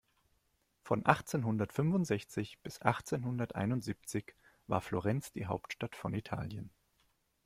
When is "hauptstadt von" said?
5.45-6.15